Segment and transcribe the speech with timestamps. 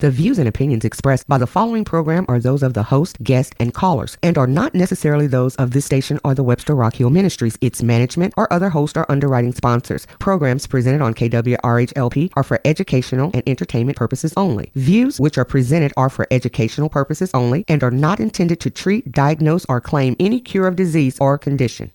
[0.00, 3.54] The views and opinions expressed by the following program are those of the host, guest,
[3.60, 7.10] and callers, and are not necessarily those of this station or the Webster Rock Hill
[7.10, 10.06] Ministries, its management, or other host or underwriting sponsors.
[10.18, 14.70] Programs presented on KWRHLP are for educational and entertainment purposes only.
[14.74, 19.12] Views which are presented are for educational purposes only and are not intended to treat,
[19.12, 21.92] diagnose, or claim any cure of disease or condition.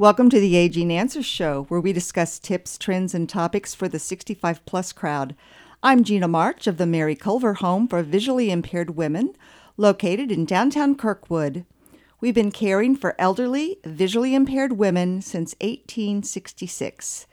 [0.00, 3.98] Welcome to the Aging Answers Show, where we discuss tips, trends, and topics for the
[3.98, 5.36] 65 plus crowd.
[5.82, 9.34] I'm Gina March of the Mary Culver Home for Visually Impaired Women,
[9.76, 11.66] located in downtown Kirkwood.
[12.18, 17.26] We've been caring for elderly, visually impaired women since 1866.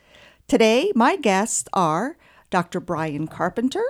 [0.46, 2.18] Today, my guests are
[2.50, 2.80] Dr.
[2.80, 3.84] Brian Carpenter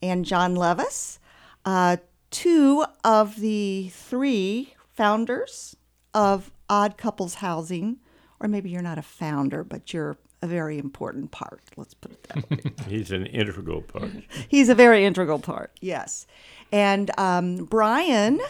[0.00, 1.18] and John Levis,
[1.64, 1.96] uh,
[2.30, 5.74] two of the three founders
[6.14, 7.98] of Odd Couples Housing
[8.42, 11.62] or maybe you're not a founder, but you're a very important part.
[11.76, 12.72] Let's put it that way.
[12.88, 14.10] He's an integral part.
[14.48, 16.26] He's a very integral part, yes.
[16.72, 18.40] And um, Brian,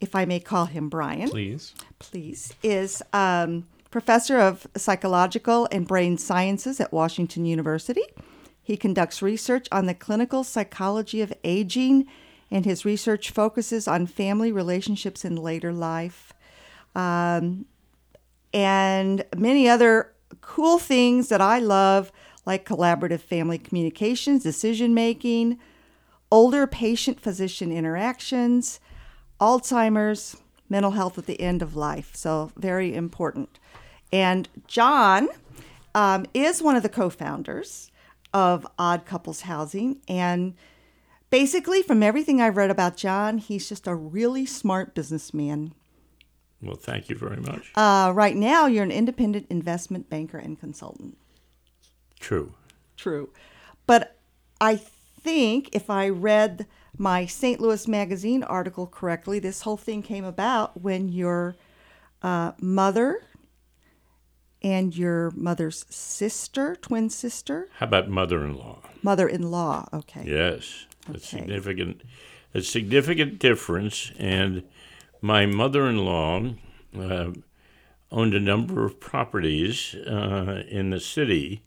[0.00, 6.16] if I may call him Brian, please, please, is um, professor of psychological and brain
[6.16, 8.04] sciences at Washington University.
[8.62, 12.06] He conducts research on the clinical psychology of aging,
[12.50, 16.32] and his research focuses on family relationships in later life.
[16.94, 17.66] Um,
[18.54, 22.12] and many other cool things that I love,
[22.46, 25.58] like collaborative family communications, decision making,
[26.30, 28.78] older patient physician interactions,
[29.40, 30.36] Alzheimer's,
[30.68, 32.14] mental health at the end of life.
[32.14, 33.58] So, very important.
[34.12, 35.28] And John
[35.94, 37.90] um, is one of the co founders
[38.32, 40.00] of Odd Couples Housing.
[40.08, 40.54] And
[41.30, 45.74] basically, from everything I've read about John, he's just a really smart businessman.
[46.64, 47.72] Well, thank you very much.
[47.74, 51.18] Uh, right now, you're an independent investment banker and consultant.
[52.18, 52.54] True.
[52.96, 53.28] True.
[53.86, 54.16] But
[54.60, 56.66] I think if I read
[56.96, 57.60] my St.
[57.60, 61.56] Louis Magazine article correctly, this whole thing came about when your
[62.22, 63.20] uh, mother
[64.62, 67.68] and your mother's sister, twin sister.
[67.78, 68.80] How about mother-in-law?
[69.02, 69.88] Mother-in-law.
[69.92, 70.24] Okay.
[70.26, 71.18] Yes, okay.
[71.18, 72.00] a significant,
[72.54, 74.62] a significant difference, and
[75.24, 76.38] my mother in law
[77.00, 77.30] uh,
[78.12, 81.62] owned a number of properties uh, in the city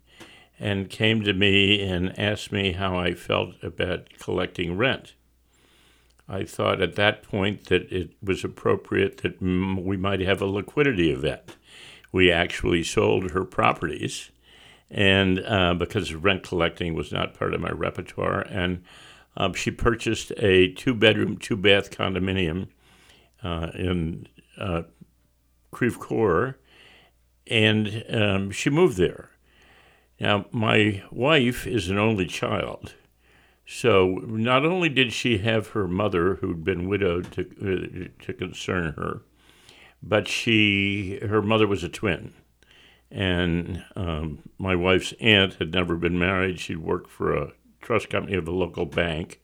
[0.59, 5.15] and came to me and asked me how I felt about collecting rent.
[6.29, 11.09] I thought at that point that it was appropriate that we might have a liquidity
[11.09, 11.55] event.
[12.11, 14.29] We actually sold her properties,
[14.91, 18.83] and uh, because rent collecting was not part of my repertoire, and
[19.35, 22.67] um, she purchased a two bedroom, two bath condominium
[23.43, 24.27] in
[24.59, 24.83] uh,
[25.71, 26.57] Creve Coeur,
[27.47, 29.31] and um, she moved there.
[30.19, 32.95] Now, my wife is an only child,
[33.65, 38.93] so not only did she have her mother, who'd been widowed, to uh, to concern
[38.93, 39.21] her,
[40.01, 42.33] but she her mother was a twin,
[43.11, 46.59] and um, my wife's aunt had never been married.
[46.59, 49.41] She'd worked for a trust company of a local bank,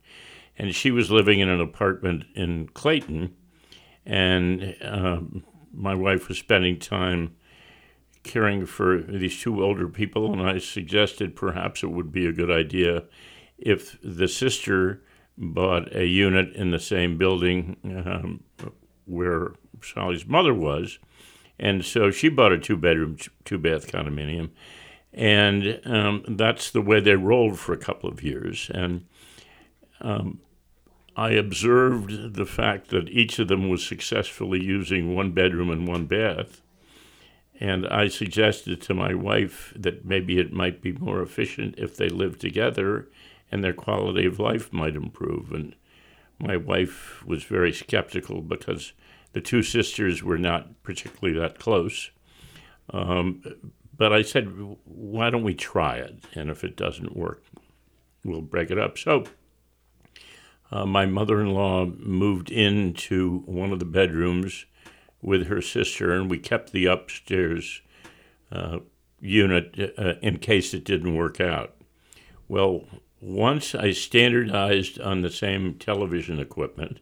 [0.58, 3.36] and she was living in an apartment in Clayton
[4.06, 5.44] and um,
[5.74, 7.36] my wife was spending time
[8.24, 12.52] caring for these two older people, and I suggested perhaps it would be a good
[12.52, 13.03] idea
[13.58, 15.02] if the sister
[15.38, 18.44] bought a unit in the same building um,
[19.06, 21.00] where Sally's mother was.
[21.59, 24.52] And so she bought a two bedroom, two bath condominium.
[25.13, 28.72] And um, that's the way they rolled for a couple of years.
[28.74, 29.06] And
[30.02, 30.40] um,
[31.16, 36.06] I observed the fact that each of them was successfully using one bedroom and one
[36.06, 36.62] bath.
[37.60, 42.10] And I suggested to my wife that maybe it might be more efficient if they
[42.10, 43.07] lived together
[43.51, 45.51] and their quality of life might improve.
[45.51, 45.75] And
[46.39, 48.94] my wife was very skeptical because
[49.33, 52.10] the two sisters were not particularly that close.
[52.89, 53.44] Um,
[53.95, 54.48] but I said,
[54.86, 56.15] why don't we try it?
[56.33, 57.44] And if it doesn't work,
[58.25, 58.98] we'll break it up.
[58.98, 59.25] So
[60.74, 64.66] uh, my mother in law moved into one of the bedrooms
[65.22, 67.81] with her sister, and we kept the upstairs
[68.52, 68.80] uh,
[69.20, 71.75] unit uh, in case it didn't work out.
[72.48, 72.86] Well,
[73.22, 77.00] once I standardized on the same television equipment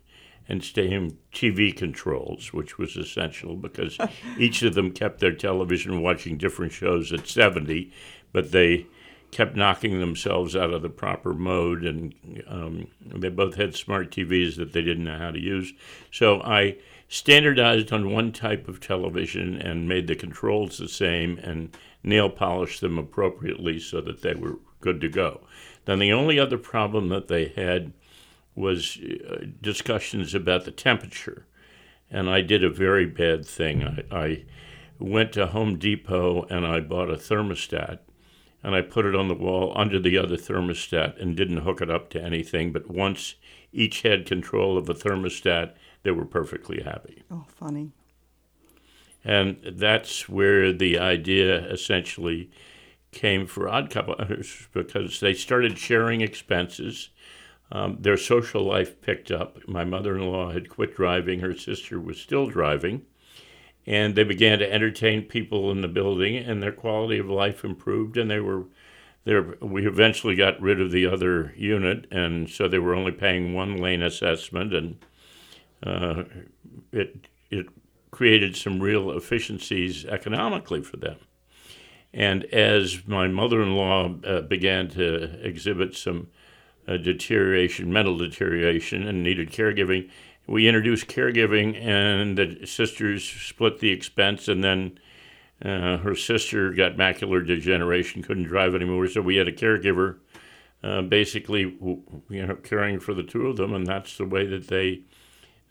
[0.49, 3.97] and same TV controls, which was essential because
[4.37, 7.89] each of them kept their television watching different shows at 70,
[8.33, 8.87] but they
[9.31, 12.13] kept knocking themselves out of the proper mode, and
[12.47, 15.73] um, they both had smart TVs that they didn't know how to use.
[16.11, 21.75] So I standardized on one type of television and made the controls the same and
[22.03, 25.41] nail polished them appropriately so that they were good to go.
[25.85, 27.93] Then the only other problem that they had
[28.55, 31.45] was uh, discussions about the temperature.
[32.09, 33.83] And I did a very bad thing.
[33.83, 34.43] I, I
[34.99, 37.99] went to Home Depot and I bought a thermostat
[38.63, 41.89] and I put it on the wall under the other thermostat and didn't hook it
[41.89, 42.71] up to anything.
[42.71, 43.35] But once
[43.73, 45.73] each had control of a thermostat,
[46.03, 47.23] they were perfectly happy.
[47.31, 47.91] Oh, funny.
[49.23, 52.49] And that's where the idea essentially
[53.11, 57.09] came for Odd Couplers because they started sharing expenses.
[57.71, 59.67] Um, their social life picked up.
[59.67, 63.05] My mother in law had quit driving, her sister was still driving
[63.85, 68.17] and they began to entertain people in the building, and their quality of life improved,
[68.17, 68.65] and they were
[69.23, 69.55] there.
[69.61, 73.77] We eventually got rid of the other unit, and so they were only paying one
[73.77, 75.05] lane assessment, and
[75.83, 76.23] uh,
[76.91, 77.67] it it
[78.11, 81.17] created some real efficiencies economically for them.
[82.13, 86.27] And as my mother-in-law uh, began to exhibit some
[86.87, 90.09] uh, deterioration, mental deterioration, and needed caregiving,
[90.51, 94.99] we introduced caregiving, and the sisters split the expense, and then
[95.63, 100.17] uh, her sister got macular degeneration, couldn't drive anymore, so we had a caregiver,
[100.83, 101.61] uh, basically,
[102.29, 105.03] you know, caring for the two of them, and that's the way that they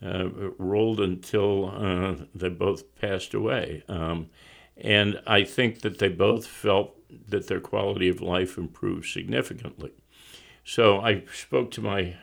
[0.03, 3.83] uh, rolled until uh, they both passed away.
[3.87, 4.29] Um,
[4.77, 6.97] and I think that they both felt
[7.27, 9.91] that their quality of life improved significantly.
[10.63, 12.15] So I spoke to my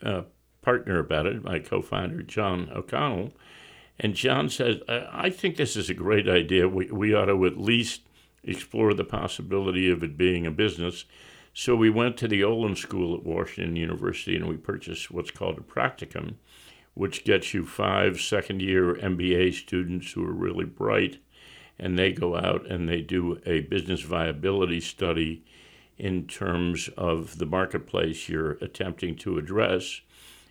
[0.00, 0.22] uh,
[0.68, 3.32] partner about it, my co founder, John O'Connell.
[3.98, 6.68] And John said, I think this is a great idea.
[6.68, 8.02] We, we ought to at least
[8.44, 11.06] explore the possibility of it being a business.
[11.54, 15.56] So we went to the Olin School at Washington University and we purchased what's called
[15.56, 16.34] a practicum,
[16.92, 21.16] which gets you five second year MBA students who are really bright.
[21.78, 25.44] And they go out and they do a business viability study
[25.96, 30.02] in terms of the marketplace you're attempting to address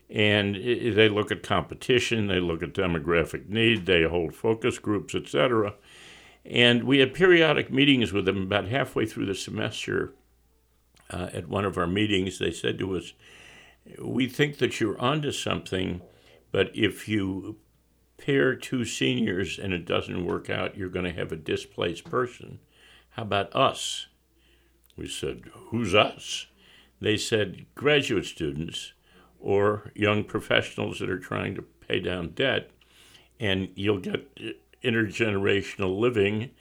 [0.10, 5.74] and they look at competition, they look at demographic need, they hold focus groups, etc.
[6.46, 10.14] And we had periodic meetings with them about halfway through the semester.
[11.10, 13.14] Uh, at one of our meetings, they said to us,
[14.00, 16.02] We think that you're onto something,
[16.52, 17.58] but if you
[18.18, 22.60] pair two seniors and it doesn't work out, you're going to have a displaced person.
[23.12, 24.08] How about us?
[24.98, 26.48] We said, Who's us?
[27.00, 28.94] They said, Graduate students
[29.40, 32.72] or young professionals that are trying to pay down debt,
[33.40, 34.28] and you'll get
[34.84, 36.52] intergenerational living.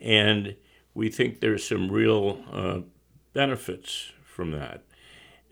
[0.00, 0.56] And
[0.94, 2.80] we think there's some real uh,
[3.32, 4.82] benefits from that.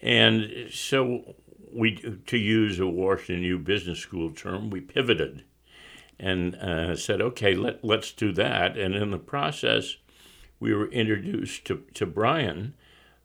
[0.00, 1.34] And so
[1.72, 1.96] we,
[2.26, 5.44] to use a Washington U Business School term, we pivoted
[6.18, 8.76] and uh, said, okay, let, let's do that.
[8.76, 9.96] And in the process,
[10.60, 12.74] we were introduced to, to Brian,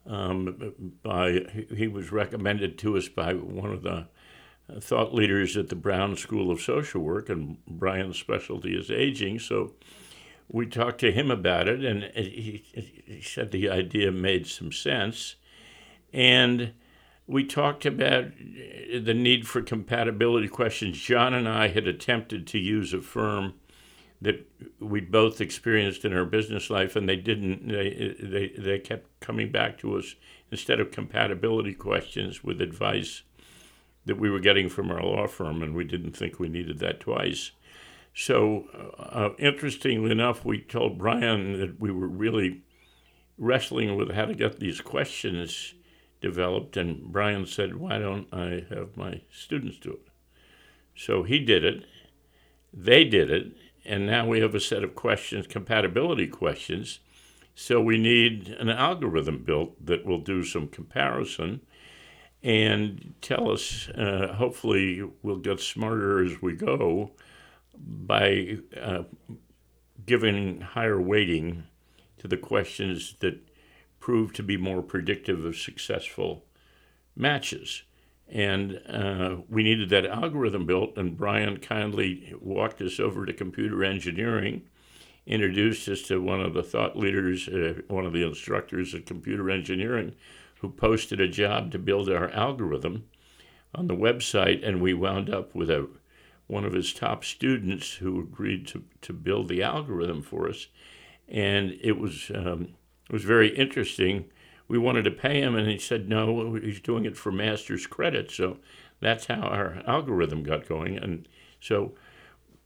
[0.09, 0.73] um,
[1.03, 1.45] by
[1.75, 4.07] he was recommended to us by one of the
[4.81, 9.39] thought leaders at the Brown School of Social Work, and Brian's specialty is aging.
[9.39, 9.73] So
[10.47, 12.63] we talked to him about it, and he,
[13.05, 15.35] he said the idea made some sense.
[16.11, 16.73] And
[17.27, 20.99] we talked about the need for compatibility questions.
[20.99, 23.53] John and I had attempted to use a firm
[24.21, 24.45] that
[24.79, 27.67] we both experienced in our business life, and they didn't.
[27.67, 30.15] They they they kept coming back to us
[30.51, 33.23] instead of compatibility questions with advice
[34.05, 36.99] that we were getting from our law firm, and we didn't think we needed that
[36.99, 37.51] twice.
[38.13, 38.65] So,
[38.97, 42.61] uh, interestingly enough, we told Brian that we were really
[43.37, 45.75] wrestling with how to get these questions
[46.19, 50.07] developed, and Brian said, "Why don't I have my students do it?"
[50.93, 51.85] So he did it.
[52.73, 53.53] They did it
[53.89, 56.99] and now we have a set of questions, compatibility questions.
[57.55, 61.61] So we need an algorithm built that will do some comparison
[62.43, 67.11] and tell us, uh, hopefully, we'll get smarter as we go
[67.77, 69.03] by uh,
[70.05, 71.63] giving higher weighting
[72.19, 73.39] to the questions that
[73.99, 76.45] prove to be more predictive of successful
[77.15, 77.83] matches.
[78.31, 83.83] And uh, we needed that algorithm built, and Brian kindly walked us over to computer
[83.83, 84.63] engineering,
[85.25, 89.49] introduced us to one of the thought leaders, uh, one of the instructors of computer
[89.49, 90.13] engineering,
[90.61, 93.05] who posted a job to build our algorithm
[93.73, 95.87] on the website, and we wound up with a
[96.47, 100.67] one of his top students who agreed to, to build the algorithm for us,
[101.27, 102.75] and it was um,
[103.07, 104.25] it was very interesting.
[104.69, 106.53] We wanted to pay him, and he said no.
[106.53, 108.57] He's doing it for master's credit, so
[109.01, 110.97] that's how our algorithm got going.
[110.97, 111.27] And
[111.59, 111.93] so,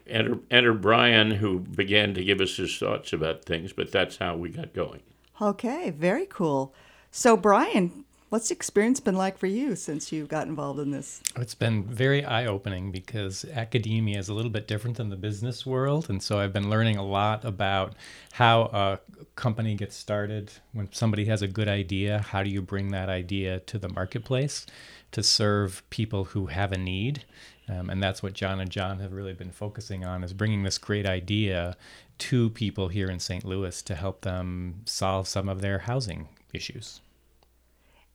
[0.05, 4.35] enter, enter Brian, who began to give us his thoughts about things, but that's how
[4.35, 5.01] we got going.
[5.41, 6.75] Okay, very cool.
[7.09, 11.21] So, Brian, what's the experience been like for you since you got involved in this?
[11.35, 15.67] It's been very eye opening because academia is a little bit different than the business
[15.67, 16.09] world.
[16.09, 17.93] And so I've been learning a lot about
[18.31, 18.99] how a
[19.35, 20.51] company gets started.
[20.71, 24.65] When somebody has a good idea, how do you bring that idea to the marketplace
[25.11, 27.25] to serve people who have a need?
[27.69, 30.79] Um, and that's what John and John have really been focusing on is bringing this
[30.79, 31.77] great idea
[32.17, 33.45] to people here in St.
[33.45, 36.99] Louis to help them solve some of their housing issues.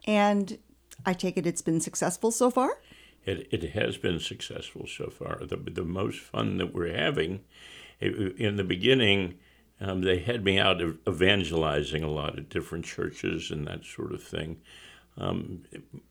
[0.07, 0.59] And
[1.05, 2.79] I take it it's been successful so far?
[3.25, 5.41] It, it has been successful so far.
[5.45, 7.41] The, the most fun that we're having,
[8.01, 9.35] in the beginning,
[9.81, 14.23] um, they had me out evangelizing a lot of different churches and that sort of
[14.23, 14.61] thing.
[15.17, 15.65] Um,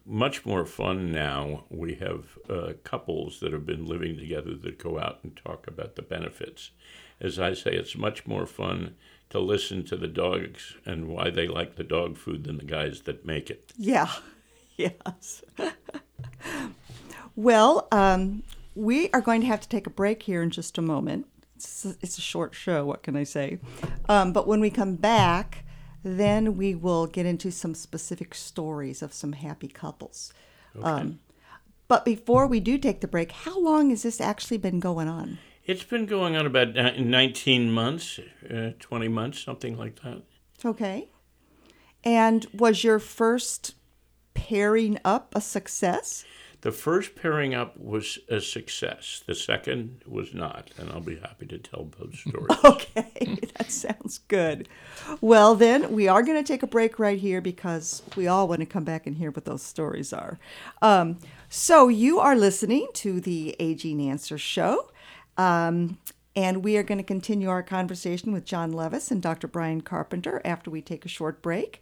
[0.06, 1.64] much more fun now.
[1.70, 5.96] We have uh, couples that have been living together that go out and talk about
[5.96, 6.72] the benefits.
[7.22, 8.96] As I say, it's much more fun
[9.30, 13.02] to listen to the dogs and why they like the dog food than the guys
[13.02, 13.74] that make it.
[13.78, 14.10] Yeah,
[14.78, 15.44] yes.
[17.36, 18.44] well, um,
[18.76, 21.28] we are going to have to take a break here in just a moment.
[21.56, 23.60] It's a, it's a short show, what can I say?
[24.08, 25.66] Um, but when we come back,
[26.04, 30.32] then we will get into some specific stories of some happy couples.
[30.76, 30.88] Okay.
[30.88, 31.20] Um,
[31.88, 35.40] but before we do take the break, how long has this actually been going on?
[35.68, 40.22] It's been going on about 19 months, uh, 20 months, something like that.
[40.64, 41.10] Okay.
[42.06, 43.76] And was your first
[44.34, 46.24] pairing up a success?
[46.62, 49.22] The first pairing up was a success.
[49.28, 52.58] The second was not, and I'll be happy to tell both stories.
[52.64, 54.70] okay, that sounds good.
[55.20, 58.62] Well, then we are going to take a break right here because we all want
[58.62, 60.40] to come back and hear what those stories are.
[60.82, 61.20] Um,
[61.50, 64.90] so you are listening to the Aging Answer Show.
[65.38, 65.98] Um,
[66.36, 69.48] and we are going to continue our conversation with John Levis and Dr.
[69.48, 71.82] Brian Carpenter after we take a short break.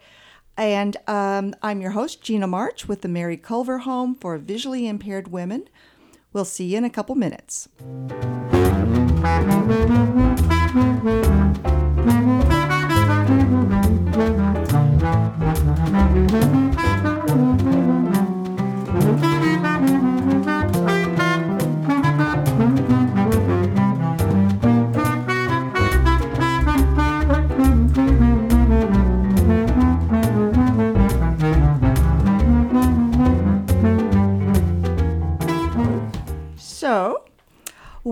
[0.58, 5.30] And um, I'm your host, Gina March, with the Mary Culver Home for Visually Impaired
[5.30, 5.68] Women.
[6.32, 7.68] We'll see you in a couple minutes.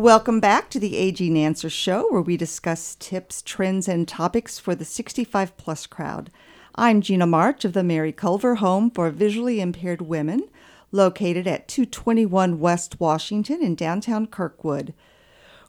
[0.03, 4.75] Welcome back to the Aging Answer Show, where we discuss tips, trends, and topics for
[4.75, 6.29] the 65 plus crowd.
[6.75, 10.49] I'm Gina March of the Mary Culver Home for Visually Impaired Women,
[10.91, 14.93] located at 221 West Washington in downtown Kirkwood.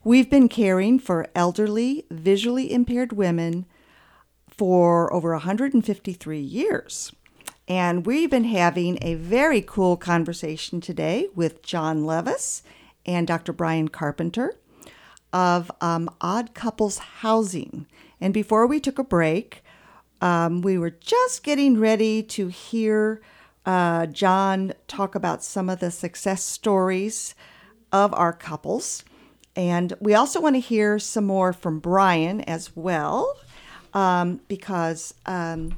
[0.02, 3.66] We've been caring for elderly, visually impaired women
[4.48, 7.12] for over 153 years.
[7.68, 12.64] And we've been having a very cool conversation today with John Levis
[13.06, 13.52] and Dr.
[13.52, 14.54] Brian Carpenter
[15.32, 17.86] of um, Odd Couples Housing.
[18.20, 19.64] And before we took a break,
[20.20, 23.20] um, we were just getting ready to hear
[23.66, 27.34] uh, John talk about some of the success stories
[27.92, 29.04] of our couples.
[29.56, 33.36] And we also want to hear some more from Brian as well,
[33.92, 35.76] um, because um,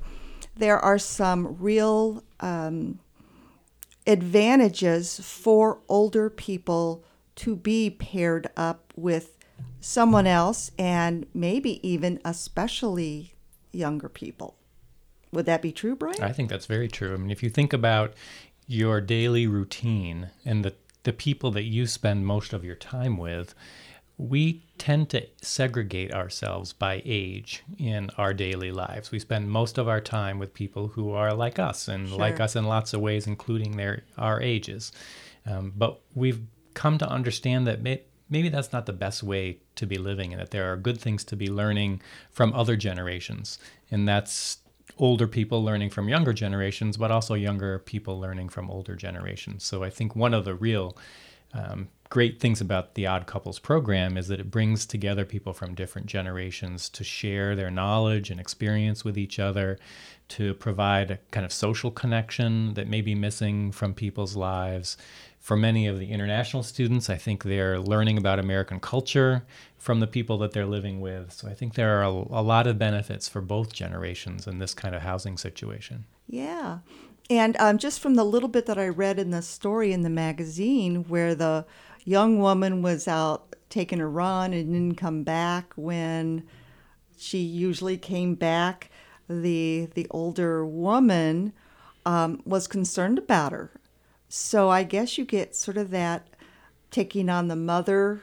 [0.57, 2.99] there are some real um,
[4.07, 7.05] advantages for older people
[7.37, 9.37] to be paired up with
[9.81, 13.35] someone else and maybe even especially
[13.73, 14.57] younger people.
[15.33, 16.23] Would that be true, Brian?
[16.23, 17.15] I think that's very true.
[17.15, 18.15] I mean, if you think about
[18.67, 20.75] your daily routine and the,
[21.05, 23.55] the people that you spend most of your time with,
[24.19, 29.11] we tend to segregate ourselves by age in our daily lives.
[29.11, 32.19] We spend most of our time with people who are like us and sure.
[32.19, 34.91] like us in lots of ways, including their our ages.
[35.45, 36.41] Um, but we've
[36.77, 40.41] come to understand that may, maybe that's not the best way to be living and
[40.41, 43.59] that there are good things to be learning from other generations.
[43.91, 44.59] And that's
[44.99, 49.65] older people learning from younger generations, but also younger people learning from older generations.
[49.65, 50.97] So I think one of the real
[51.53, 55.75] um, great things about the Odd Couples program is that it brings together people from
[55.75, 59.79] different generations to share their knowledge and experience with each other,
[60.29, 64.97] to provide a kind of social connection that may be missing from people's lives.
[65.39, 69.45] For many of the international students, I think they're learning about American culture
[69.79, 71.33] from the people that they're living with.
[71.33, 74.75] So I think there are a, a lot of benefits for both generations in this
[74.75, 76.05] kind of housing situation.
[76.29, 76.79] Yeah.
[77.31, 80.11] And um, just from the little bit that I read in the story in the
[80.11, 81.65] magazine, where the
[82.07, 86.45] young woman was out taking a run and didn't come back when
[87.19, 88.91] she usually came back,
[89.29, 91.53] the the older woman
[92.07, 93.71] um, was concerned about her.
[94.29, 96.29] So I guess you get sort of that
[96.91, 98.23] taking on the mother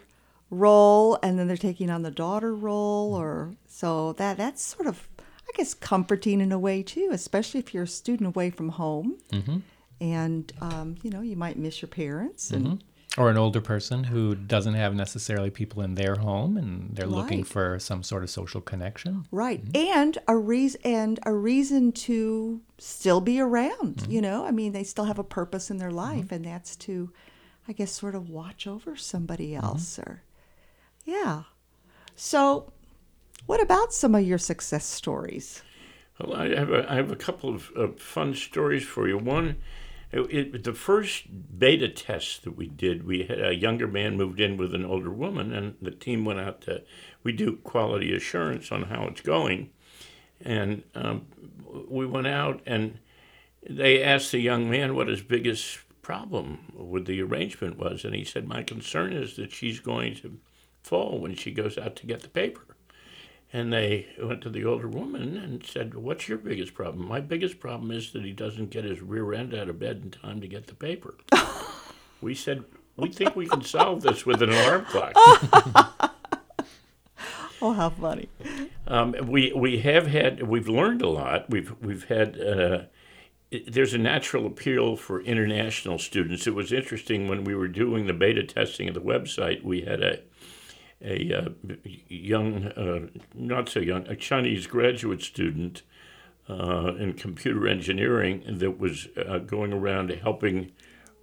[0.50, 5.08] role, and then they're taking on the daughter role, or so that that's sort of
[5.48, 9.18] I guess, comforting in a way too, especially if you're a student away from home,
[9.30, 9.58] mm-hmm.
[10.00, 12.66] and um, you know you might miss your parents and.
[12.66, 12.88] Mm-hmm.
[13.16, 17.16] Or an older person who doesn't have necessarily people in their home, and they're right.
[17.16, 19.28] looking for some sort of social connection.
[19.32, 19.98] Right, mm-hmm.
[19.98, 23.98] and a reason and a reason to still be around.
[23.98, 24.12] Mm-hmm.
[24.12, 26.34] You know, I mean, they still have a purpose in their life, mm-hmm.
[26.34, 27.12] and that's to,
[27.68, 29.64] I guess, sort of watch over somebody mm-hmm.
[29.64, 30.24] else, or,
[31.06, 31.44] yeah.
[32.16, 32.74] So
[33.46, 35.62] what about some of your success stories?
[36.20, 39.18] Well, I have a, I have a couple of, of fun stories for you.
[39.18, 39.58] One,
[40.14, 41.26] it, it, the first
[41.58, 45.10] beta test that we did, we had a younger man moved in with an older
[45.10, 46.84] woman, and the team went out to,
[47.24, 49.72] we do quality assurance on how it's going.
[50.40, 51.26] And um,
[51.90, 53.00] we went out and
[53.68, 58.06] they asked the young man what his biggest problem with the arrangement was.
[58.06, 60.38] And he said, My concern is that she's going to
[60.84, 62.73] fall when she goes out to get the paper.
[63.56, 67.08] And they went to the older woman and said, What's your biggest problem?
[67.08, 70.10] My biggest problem is that he doesn't get his rear end out of bed in
[70.10, 71.14] time to get the paper.
[72.22, 72.64] we said,
[72.98, 75.14] We think we can solve this with an alarm clock.
[77.62, 78.28] oh, how funny.
[78.88, 81.48] Um, we, we have had, we've learned a lot.
[81.52, 82.86] We've, we've had, uh,
[83.68, 86.48] there's a natural appeal for international students.
[86.48, 90.02] It was interesting when we were doing the beta testing of the website, we had
[90.02, 90.22] a
[91.04, 91.50] a uh,
[92.08, 95.82] young, uh, not so young, a Chinese graduate student
[96.50, 100.72] uh, in computer engineering that was uh, going around helping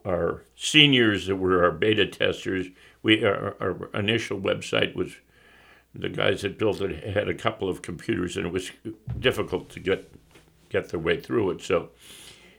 [0.05, 2.67] our seniors that were our beta testers.
[3.03, 5.17] We our, our, initial website was
[5.95, 8.71] the guys that built it had a couple of computers and it was
[9.19, 10.11] difficult to get
[10.69, 11.63] get their way through it.
[11.63, 11.91] So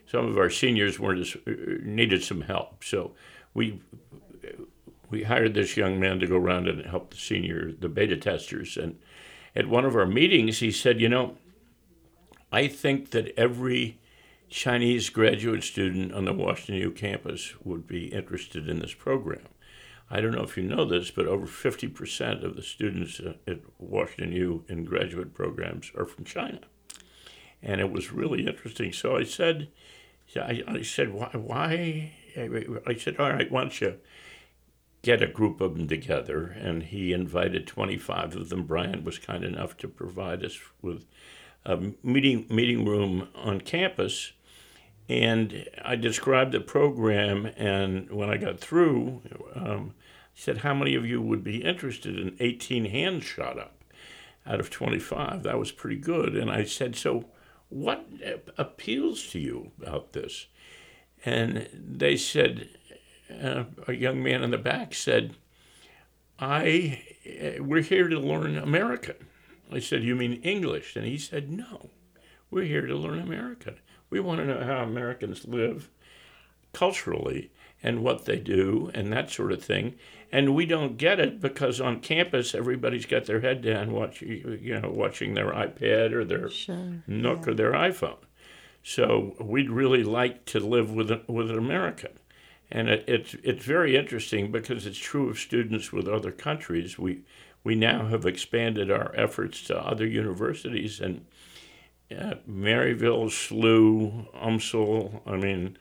[0.06, 2.84] some of our seniors weren't as, uh, needed some help.
[2.84, 3.12] So
[3.54, 3.80] we
[5.12, 8.78] we hired this young man to go around and help the senior, the beta testers.
[8.78, 8.98] And
[9.54, 11.36] at one of our meetings, he said, You know,
[12.50, 14.00] I think that every
[14.48, 19.46] Chinese graduate student on the Washington U campus would be interested in this program.
[20.10, 23.60] I don't know if you know this, but over 50% of the students uh, at
[23.78, 26.60] Washington U in graduate programs are from China.
[27.62, 28.92] And it was really interesting.
[28.92, 29.68] So I said,
[30.36, 32.12] I, I said, why, why?
[32.86, 33.98] I said, all right, why don't you
[35.02, 38.64] get a group of them together, and he invited 25 of them.
[38.64, 41.06] Brian was kind enough to provide us with
[41.64, 44.32] a meeting meeting room on campus,
[45.08, 47.46] and I described the program.
[47.56, 49.22] And when I got through,
[49.54, 49.94] um,
[50.34, 53.84] said, "How many of you would be interested?" And 18 hands shot up
[54.46, 55.42] out of 25.
[55.42, 56.36] That was pretty good.
[56.36, 57.28] And I said, "So,
[57.68, 58.06] what
[58.56, 60.46] appeals to you about this?"
[61.24, 62.68] And they said
[63.40, 65.34] uh, a young man in the back said,
[66.38, 69.16] I, uh, we're here to learn American.
[69.70, 70.96] I said, You mean English?
[70.96, 71.90] And he said, No,
[72.50, 73.76] we're here to learn American.
[74.10, 75.88] We want to know how Americans live
[76.72, 77.50] culturally
[77.82, 79.94] and what they do and that sort of thing.
[80.30, 84.80] And we don't get it because on campus everybody's got their head down watching, you
[84.80, 87.02] know, watching their iPad or their sure.
[87.06, 87.52] Nook yeah.
[87.52, 88.18] or their iPhone.
[88.82, 92.12] So we'd really like to live with with an American.
[92.72, 96.98] And it, it's, it's very interesting because it's true of students with other countries.
[96.98, 97.20] We,
[97.62, 101.26] we now have expanded our efforts to other universities, and
[102.10, 105.76] uh, Maryville, SLU, UMSL, I mean,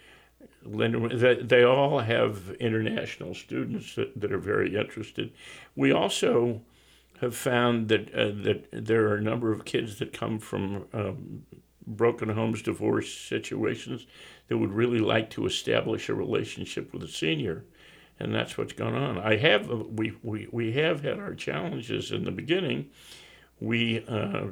[0.65, 5.31] they, they all have international students that, that are very interested.
[5.75, 6.61] We also
[7.21, 11.45] have found that uh, that there are a number of kids that come from um,
[11.85, 14.07] broken homes, divorce situations
[14.47, 17.63] that would really like to establish a relationship with a senior,
[18.19, 19.17] and that's what's gone on.
[19.17, 22.89] I have we we, we have had our challenges in the beginning.
[23.59, 24.47] We uh,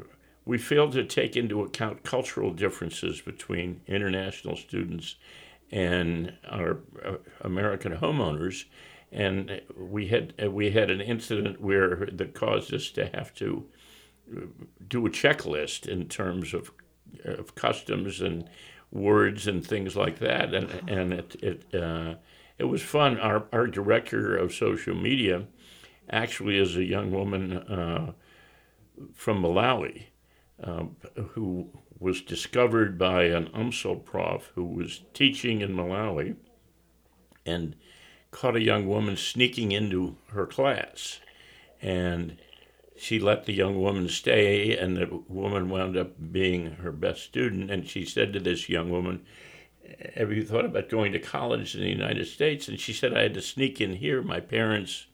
[0.45, 5.15] we failed to take into account cultural differences between international students
[5.71, 8.65] and our uh, American homeowners,
[9.11, 13.65] and we had we had an incident where that caused us to have to
[14.87, 16.71] do a checklist in terms of
[17.25, 18.49] of customs and
[18.91, 22.15] words and things like that, and and it it uh,
[22.57, 23.19] it was fun.
[23.19, 25.45] Our our director of social media
[26.09, 28.13] actually is a young woman uh,
[29.13, 30.05] from Malawi
[30.63, 30.95] um,
[31.31, 31.69] who
[31.99, 36.35] was discovered by an UMSL prof who was teaching in Malawi
[37.45, 37.75] and
[38.31, 41.19] caught a young woman sneaking into her class.
[41.81, 42.37] And
[42.99, 47.71] she let the young woman stay, and the woman wound up being her best student.
[47.71, 49.25] And she said to this young woman,
[50.15, 52.67] Have you thought about going to college in the United States?
[52.67, 54.21] And she said, I had to sneak in here.
[54.21, 55.07] My parents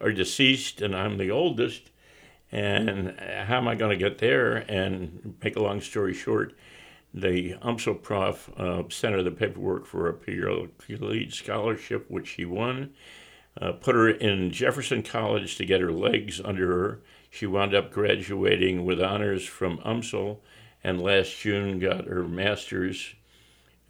[0.00, 1.90] are deceased, and I'm the oldest.
[2.50, 4.56] And how am I going to get there?
[4.68, 6.54] And make a long story short,
[7.12, 12.94] the UMSL prof uh, sent her the paperwork for a PLE scholarship, which she won.
[13.60, 17.00] Uh, put her in Jefferson College to get her legs under her.
[17.30, 20.38] She wound up graduating with honors from UMSL,
[20.82, 23.14] and last June got her master's,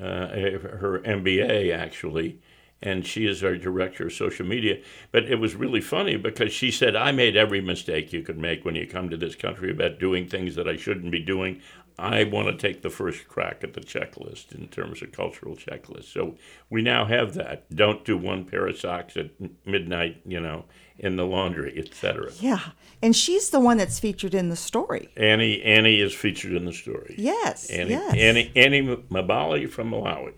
[0.01, 2.41] uh, her MBA actually,
[2.83, 4.81] and she is our director of social media.
[5.11, 8.65] But it was really funny because she said, I made every mistake you could make
[8.65, 11.61] when you come to this country about doing things that I shouldn't be doing.
[11.99, 16.13] I want to take the first crack at the checklist in terms of cultural checklist.
[16.13, 16.37] So
[16.69, 17.75] we now have that.
[17.75, 19.31] Don't do one pair of socks at
[19.65, 20.67] midnight, you know,
[20.99, 22.33] in the laundry, etc.
[22.39, 22.61] Yeah,
[23.03, 25.09] and she's the one that's featured in the story.
[25.17, 27.15] Annie Annie is featured in the story.
[27.19, 28.15] Yes, Annie yes.
[28.15, 30.35] Annie Annie Mabali from Malawi.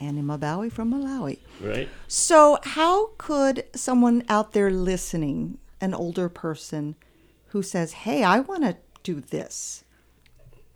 [0.00, 1.38] Annie Mabawi from Malawi.
[1.60, 1.88] Right.
[2.08, 6.96] So, how could someone out there listening, an older person,
[7.48, 9.83] who says, "Hey, I want to do this,"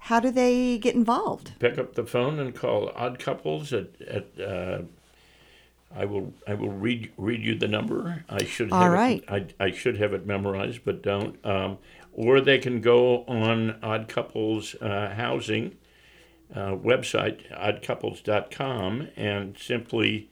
[0.08, 1.52] how do they get involved?
[1.58, 4.40] Pick up the phone and call Odd Couples at at.
[4.40, 4.82] Uh,
[5.94, 8.24] I will I will read read you the number.
[8.28, 9.22] I should All have right.
[9.28, 11.44] it, I, I should have it memorized, but don't.
[11.44, 11.78] Um,
[12.12, 15.76] or they can go on Odd Couples uh, Housing
[16.54, 20.30] uh, website, oddcouples.com, and simply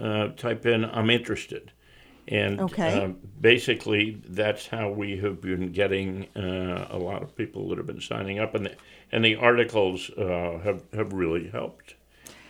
[0.00, 1.72] uh, type in "I'm interested."
[2.26, 2.92] And Okay.
[2.92, 3.08] uh,
[3.40, 8.02] basically, that's how we have been getting uh, a lot of people that have been
[8.02, 8.76] signing up, and
[9.12, 11.94] and the articles uh, have have really helped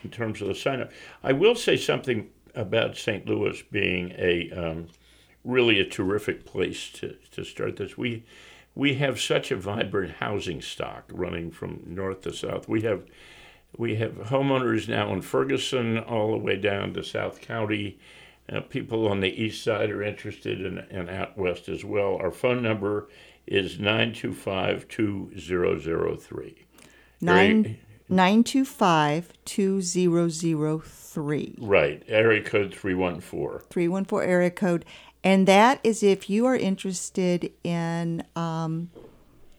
[0.05, 0.91] in terms of the sign up.
[1.23, 3.27] I will say something about St.
[3.27, 4.89] Louis being a um,
[5.45, 7.97] really a terrific place to, to start this.
[7.97, 8.25] We
[8.75, 12.69] we have such a vibrant housing stock running from north to south.
[12.69, 13.05] We have
[13.77, 17.99] we have homeowners now in Ferguson all the way down to South County.
[18.51, 22.17] Uh, people on the east side are interested in, and out west as well.
[22.17, 23.09] Our phone number
[23.51, 26.67] is 925 2003.
[27.21, 31.57] Nine nine two five two zero zero three.
[31.59, 33.67] Right, area code 314.
[33.71, 34.85] 314 area code.
[35.25, 38.91] And that is if you are interested in um,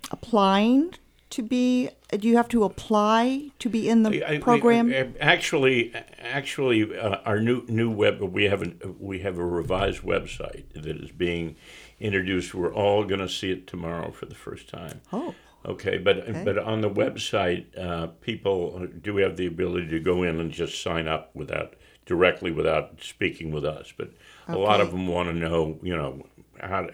[0.09, 0.93] applying
[1.31, 4.91] to be, do you have to apply to be in the I- I- program?
[4.91, 10.01] I- actually, actually, uh, our new new web we have a, we have a revised
[10.01, 11.55] website that is being
[11.99, 12.53] introduced.
[12.53, 15.01] We're all going to see it tomorrow for the first time.
[15.13, 20.23] oh, Okay, but but on the website, uh, people do have the ability to go
[20.23, 23.93] in and just sign up without directly without speaking with us.
[23.95, 24.11] But
[24.47, 26.25] a lot of them want to know, you know,
[26.61, 26.87] how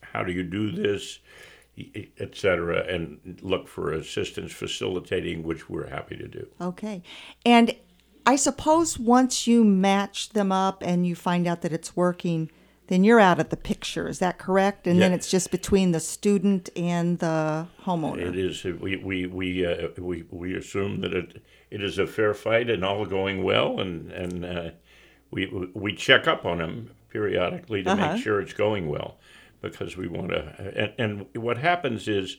[0.00, 1.18] how do you do this,
[1.76, 6.46] et cetera, and look for assistance facilitating, which we're happy to do.
[6.60, 7.02] okay.
[7.44, 7.74] And
[8.24, 12.50] I suppose once you match them up and you find out that it's working,
[12.88, 14.08] then you're out of the picture.
[14.08, 14.86] Is that correct?
[14.86, 18.20] And then it's just between the student and the homeowner.
[18.28, 18.64] It is.
[18.64, 22.84] We we we uh, we we assume that it it is a fair fight and
[22.84, 24.70] all going well, and and uh,
[25.30, 28.12] we we check up on them periodically to Uh-huh.
[28.14, 29.18] make sure it's going well,
[29.60, 30.92] because we want to.
[30.98, 32.36] And, and what happens is.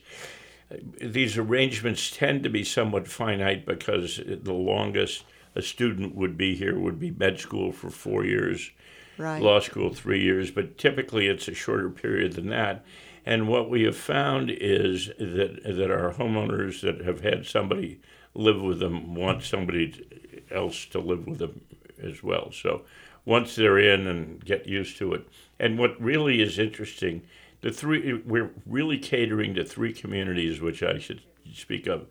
[1.00, 6.78] These arrangements tend to be somewhat finite because the longest a student would be here
[6.78, 8.70] would be med school for four years,
[9.16, 9.42] Right.
[9.42, 12.84] law school three years, but typically it's a shorter period than that.
[13.26, 18.00] And what we have found is that that our homeowners that have had somebody
[18.34, 20.06] live with them want somebody
[20.50, 21.62] else to live with them
[22.00, 22.52] as well.
[22.52, 22.82] So
[23.28, 25.28] once they're in and get used to it,
[25.60, 27.20] and what really is interesting,
[27.60, 31.20] the three we're really catering to three communities, which I should
[31.52, 32.06] speak of.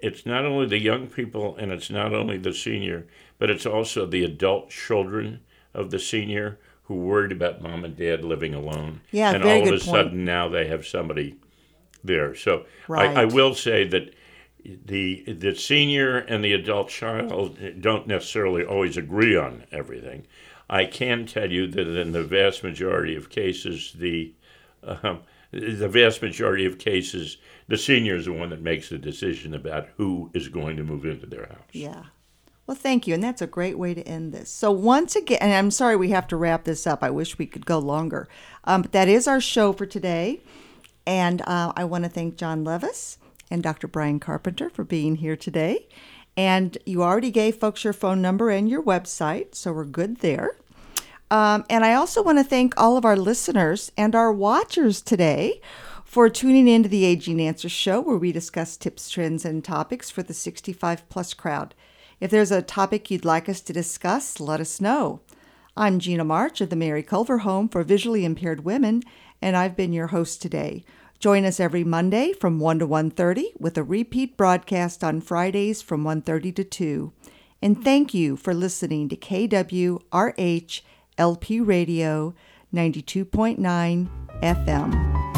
[0.00, 3.06] It's not only the young people and it's not only the senior,
[3.38, 5.40] but it's also the adult children
[5.72, 9.00] of the senior who worried about mom and dad living alone.
[9.12, 9.82] Yeah, and all of a point.
[9.82, 11.36] sudden now they have somebody
[12.04, 12.34] there.
[12.34, 14.14] So I, I will say that
[14.64, 20.26] the the senior and the adult child don't necessarily always agree on everything.
[20.70, 24.32] I can tell you that in the vast majority of cases, the
[24.84, 25.20] um,
[25.52, 29.88] the vast majority of cases, the senior is the one that makes the decision about
[29.96, 31.58] who is going to move into their house.
[31.72, 32.04] Yeah.
[32.68, 33.14] Well, thank you.
[33.14, 34.48] And that's a great way to end this.
[34.48, 37.02] So, once again, and I'm sorry we have to wrap this up.
[37.02, 38.28] I wish we could go longer.
[38.62, 40.40] Um, but that is our show for today.
[41.04, 43.18] And uh, I want to thank John Levis
[43.50, 43.88] and Dr.
[43.88, 45.88] Brian Carpenter for being here today.
[46.40, 50.56] And you already gave folks your phone number and your website, so we're good there.
[51.30, 55.60] Um, and I also want to thank all of our listeners and our watchers today
[56.02, 60.08] for tuning in to the Aging Answer Show, where we discuss tips, trends, and topics
[60.08, 61.74] for the 65 plus crowd.
[62.20, 65.20] If there's a topic you'd like us to discuss, let us know.
[65.76, 69.02] I'm Gina March of the Mary Culver Home for Visually Impaired Women,
[69.42, 70.86] and I've been your host today.
[71.20, 76.02] Join us every Monday from 1 to 1:30 with a repeat broadcast on Fridays from
[76.02, 77.12] 1:30 to 2.
[77.60, 80.80] And thank you for listening to KWRH
[81.18, 82.34] LP Radio
[82.72, 84.08] 92.9
[84.42, 85.29] FM.